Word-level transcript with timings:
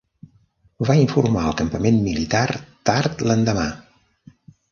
Va 0.89 0.95
informar 1.01 1.43
el 1.49 1.53
campament 1.59 2.01
militar 2.07 2.41
tard 2.91 3.23
l'endemà. 3.27 3.67